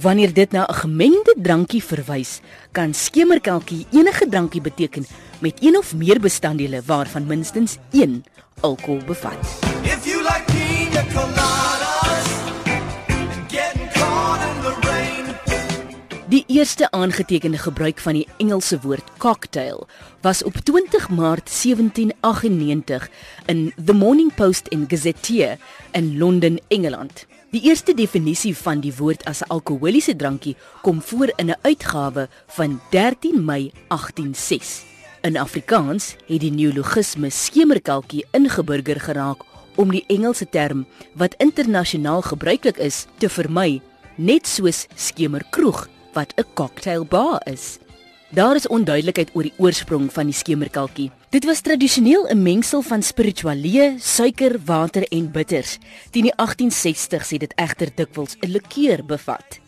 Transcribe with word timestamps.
Wanneer 0.00 0.32
dit 0.32 0.50
na 0.50 0.66
'n 0.66 0.74
gemengde 0.74 1.34
drankie 1.42 1.82
verwys, 1.82 2.40
kan 2.72 2.94
skemerkelkie 2.94 3.86
enige 3.90 4.28
drankie 4.28 4.60
beteken 4.60 5.06
met 5.38 5.62
een 5.62 5.76
of 5.76 5.94
meer 5.94 6.20
bestanddele 6.20 6.82
waarvan 6.86 7.26
minstens 7.26 7.76
1 7.90 8.24
alkohol 8.60 9.00
bevat. 9.06 9.38
If 9.82 10.04
you 10.04 10.22
like 10.22 10.44
pina 10.46 11.04
coladas 11.12 11.37
eerste 16.48 16.90
aangetekende 16.90 17.58
gebruik 17.58 17.98
van 17.98 18.12
die 18.12 18.28
Engelse 18.36 18.78
woord 18.80 19.04
cocktail 19.18 19.86
was 20.20 20.42
op 20.42 20.54
20 20.54 21.08
Maart 21.08 21.62
1798 21.62 23.10
in 23.46 23.72
The 23.84 23.92
Morning 23.92 24.34
Post 24.34 24.68
en 24.68 24.84
Gazetteer 24.88 25.58
in 25.90 26.18
Londen, 26.18 26.60
Engeland. 26.68 27.26
Die 27.50 27.62
eerste 27.62 27.94
definisie 27.94 28.56
van 28.56 28.80
die 28.80 28.94
woord 28.96 29.24
as 29.24 29.42
'n 29.42 29.48
alkoholiese 29.48 30.16
drankie 30.16 30.56
kom 30.82 31.02
voor 31.02 31.32
in 31.36 31.50
'n 31.50 31.58
uitgawe 31.62 32.28
van 32.46 32.80
13 32.90 33.44
Mei 33.44 33.72
1806. 33.88 34.82
In 35.20 35.36
Afrikaans 35.36 36.16
het 36.26 36.40
die 36.40 36.52
neologisme 36.52 37.30
skemerkalkie 37.30 38.24
ingeburger 38.30 39.00
geraak 39.00 39.44
om 39.74 39.90
die 39.90 40.04
Engelse 40.06 40.48
term 40.48 40.86
wat 41.12 41.34
internasionaal 41.36 42.22
gebruiklik 42.22 42.76
is 42.76 43.06
te 43.18 43.28
vermy, 43.28 43.80
net 44.14 44.46
soos 44.46 44.86
skemerkroeg 44.94 45.88
wat 46.18 46.34
'n 46.36 46.50
cocktailbar 46.54 47.40
is. 47.46 47.78
Daar 48.30 48.54
is 48.54 48.66
onduidelikheid 48.66 49.30
oor 49.32 49.42
die 49.42 49.56
oorsprong 49.56 50.12
van 50.12 50.26
die 50.26 50.34
skemerkalkie. 50.34 51.10
Dit 51.30 51.44
was 51.44 51.60
tradisioneel 51.60 52.26
'n 52.28 52.42
mengsel 52.42 52.82
van 52.82 53.02
spiritualee, 53.02 53.94
suiker, 53.98 54.58
water 54.64 55.04
en 55.08 55.30
bitters. 55.30 55.78
Teen 56.10 56.22
die 56.22 56.34
1860s 56.36 57.30
het 57.30 57.40
dit 57.40 57.54
egter 57.56 57.88
dikwels 57.94 58.36
'n 58.40 58.50
likeur 58.50 59.04
bevat. 59.04 59.60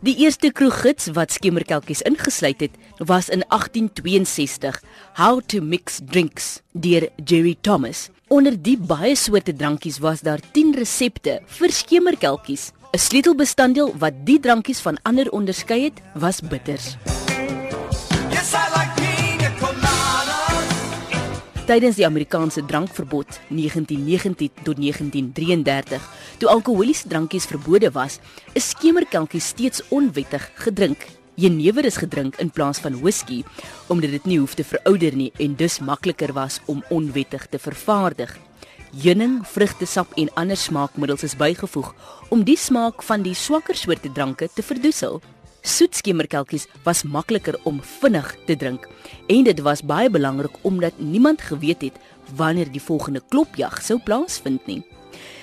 Die 0.00 0.16
eerste 0.16 0.50
kroeggids 0.52 1.06
wat 1.06 1.32
skemerkalkies 1.32 2.02
ingesluit 2.02 2.60
het, 2.60 2.74
was 2.98 3.28
in 3.28 3.44
1862, 3.48 4.82
How 5.14 5.40
to 5.46 5.60
Mix 5.60 6.00
Drinks 6.04 6.60
deur 6.72 7.08
Jerry 7.24 7.56
Thomas. 7.60 8.08
Onder 8.28 8.62
die 8.62 8.78
baie 8.78 9.14
soorte 9.14 9.52
drankies 9.54 9.98
was 9.98 10.20
daar 10.20 10.40
10 10.52 10.74
resepte 10.74 11.40
vir 11.46 11.70
skemerkalkies. 11.70 12.72
'n 12.92 12.98
Sleutelbestanddeel 13.00 13.94
wat 13.96 14.12
die 14.28 14.36
drankies 14.40 14.80
van 14.84 14.98
ander 15.08 15.30
onderskei 15.32 15.84
het, 15.84 16.00
was 16.12 16.42
bitters. 16.44 16.96
Tydens 21.64 21.96
die 21.96 22.04
Amerikaanse 22.04 22.64
drankverbod 22.64 23.40
1919 23.48 24.50
tot 24.62 24.76
1933, 24.76 26.04
toe 26.36 26.48
alkoholiese 26.48 27.08
drankies 27.08 27.48
verbode 27.48 27.90
was, 27.90 28.18
is 28.52 28.68
skemerkelkies 28.68 29.46
steeds 29.46 29.80
onwettig 29.88 30.50
gedrink. 30.54 31.08
Jenever 31.34 31.84
is 31.84 31.96
gedrink 31.96 32.36
in 32.36 32.50
plaas 32.50 32.78
van 32.78 33.00
whisky 33.00 33.40
omdat 33.88 34.10
dit 34.10 34.24
nie 34.24 34.38
hoef 34.38 34.54
te 34.54 34.64
verouder 34.64 35.16
nie 35.16 35.32
en 35.40 35.56
dus 35.56 35.80
makliker 35.80 36.32
was 36.32 36.60
om 36.66 36.84
onwettig 36.90 37.46
te 37.46 37.58
vervaardig. 37.58 38.36
Heuning, 38.92 39.38
vrugtesap 39.48 40.10
en 40.20 40.28
ander 40.36 40.56
smaakmiddels 40.56 41.22
is 41.24 41.34
bygevoeg 41.40 41.94
om 42.28 42.42
die 42.44 42.58
smaak 42.60 43.00
van 43.08 43.22
die 43.24 43.32
swakker 43.32 43.72
soorte 43.72 44.10
dranke 44.12 44.50
te 44.52 44.60
verdoesel. 44.60 45.14
Soetskemerkelkies 45.64 46.66
was 46.84 47.00
makliker 47.08 47.56
om 47.64 47.78
vinnig 47.80 48.34
te 48.44 48.52
drink 48.60 48.84
en 49.32 49.46
dit 49.48 49.62
was 49.64 49.80
baie 49.80 50.10
belangrik 50.12 50.58
omdat 50.68 51.00
niemand 51.00 51.40
geweet 51.40 51.86
het 51.86 51.96
wanneer 52.36 52.68
die 52.68 52.82
volgende 52.84 53.22
klopjag 53.32 53.78
sou 53.80 53.96
plaasvind 53.96 54.68
nie. 54.68 54.82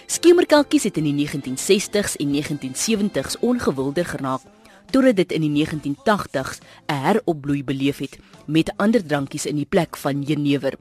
Skemerkelkies 0.06 0.86
het 0.86 1.02
in 1.02 1.10
die 1.10 1.16
1960s 1.18 2.20
en 2.22 2.36
1970s 2.36 3.40
ongewilder 3.42 4.06
geraak 4.06 4.46
totdat 4.94 5.18
dit 5.24 5.34
in 5.34 5.48
die 5.48 5.66
1980s 5.66 6.62
'n 6.86 7.02
heropbloei 7.02 7.64
beleef 7.64 7.98
het 7.98 8.20
met 8.46 8.74
ander 8.78 9.02
drankies 9.06 9.46
in 9.46 9.56
die 9.56 9.70
plek 9.70 9.98
van 9.98 10.22
jenever. 10.22 10.78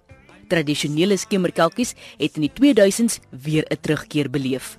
Tradisionele 0.49 1.17
skemerkelkies 1.17 1.95
het 2.19 2.37
in 2.37 2.49
die 2.49 2.53
2000s 2.53 3.21
weer 3.31 3.65
'n 3.71 3.81
terugkeer 3.81 4.31
beleef. 4.31 4.79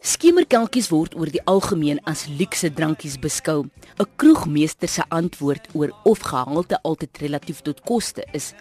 Skemerkelkies 0.00 0.88
word 0.88 1.14
oor 1.18 1.26
die 1.26 1.42
algemeen 1.44 1.98
as 2.04 2.26
luukse 2.38 2.70
drankies 2.70 3.18
beskou. 3.18 3.66
'n 3.98 4.06
Kroegmeester 4.16 4.88
se 4.88 5.02
antwoord 5.08 5.68
oor 5.74 5.90
of 6.04 6.18
gehalte 6.18 6.78
altyd 6.82 7.18
relatief 7.18 7.60
tot 7.60 7.80
koste 7.80 8.24
is 8.32 8.54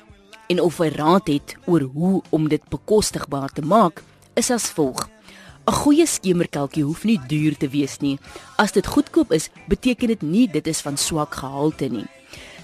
en 0.49 0.61
of 0.61 0.77
hy 0.77 0.89
raad 0.89 1.27
het 1.27 1.55
oor 1.65 1.81
hoe 1.81 2.21
om 2.29 2.47
dit 2.47 2.63
bekostigbaar 2.69 3.51
te 3.53 3.61
maak, 3.61 4.03
is 4.35 4.49
as 4.51 4.71
volg: 4.71 5.09
'n 5.67 5.71
Goeie 5.71 6.07
skemerkelkie 6.07 6.83
hoef 6.83 7.03
nie 7.03 7.19
duur 7.27 7.57
te 7.57 7.67
wees 7.67 7.99
nie. 7.99 8.19
As 8.57 8.71
dit 8.71 8.87
goedkoop 8.87 9.31
is, 9.31 9.49
beteken 9.67 10.07
dit 10.07 10.21
nie 10.21 10.47
dit 10.47 10.67
is 10.67 10.81
van 10.81 10.97
swak 10.97 11.35
gehalte 11.35 11.89
nie. 11.89 12.07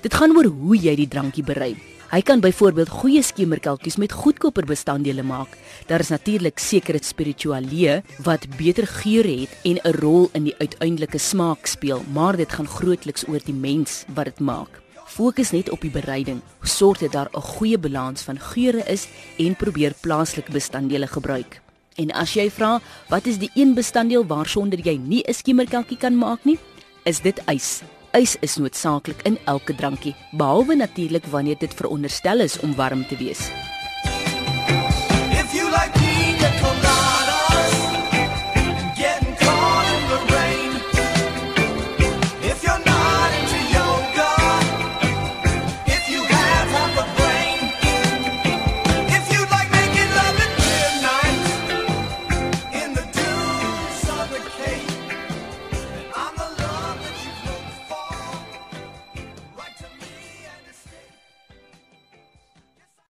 Dit 0.02 0.14
gaan 0.14 0.36
oor 0.36 0.46
hoe 0.46 0.78
jy 0.78 0.96
die 0.96 1.08
drankie 1.08 1.44
berei. 1.44 1.93
Hy 2.14 2.20
kan 2.22 2.44
byvoorbeeld 2.46 2.92
goeie 2.94 3.24
skemerkelkies 3.26 3.96
met 3.98 4.12
goedkoper 4.14 4.68
bestanddele 4.70 5.24
maak. 5.26 5.56
Daar 5.90 6.04
is 6.04 6.12
natuurlik 6.14 6.60
sekere 6.62 7.00
spiritualee 7.02 8.04
wat 8.22 8.46
beter 8.58 8.86
geur 8.88 9.26
het 9.26 9.50
en 9.66 9.80
'n 9.82 9.96
rol 9.98 10.30
in 10.34 10.44
die 10.44 10.54
uiteindelike 10.58 11.18
smaak 11.18 11.66
speel, 11.66 12.04
maar 12.14 12.38
dit 12.38 12.52
gaan 12.52 12.68
grootliks 12.68 13.28
oor 13.28 13.40
die 13.46 13.54
mens 13.54 14.06
wat 14.14 14.26
dit 14.26 14.40
maak. 14.40 14.82
Fokus 15.06 15.52
net 15.52 15.70
op 15.70 15.82
die 15.82 15.90
bereiding. 15.90 16.42
Sorg 16.62 16.98
dat 17.00 17.12
daar 17.12 17.30
'n 17.34 17.42
goeie 17.42 17.78
balans 17.78 18.22
van 18.22 18.40
geure 18.40 18.84
is 18.86 19.08
en 19.38 19.56
probeer 19.56 19.94
plaaslike 20.02 20.52
bestanddele 20.52 21.08
gebruik. 21.08 21.62
En 21.96 22.12
as 22.12 22.34
jy 22.34 22.52
vra, 22.52 22.82
wat 23.10 23.26
is 23.26 23.38
die 23.38 23.52
een 23.56 23.74
bestanddeel 23.74 24.26
waarsonder 24.26 24.80
jy 24.80 24.98
nie 24.98 25.24
'n 25.28 25.34
skemerkelkie 25.34 25.98
kan 25.98 26.18
maak 26.18 26.46
nie? 26.46 26.60
Is 27.04 27.22
dit 27.22 27.42
ys? 27.48 27.82
Ys 28.14 28.36
is 28.46 28.60
noodsaaklik 28.62 29.24
in 29.26 29.40
elke 29.50 29.74
drankie, 29.74 30.14
behalwe 30.38 30.76
natuurlik 30.78 31.26
wanneer 31.34 31.58
dit 31.58 31.74
veronderstel 31.74 32.46
is 32.46 32.60
om 32.62 32.76
warm 32.78 33.08
te 33.10 33.18
wees. 33.18 33.50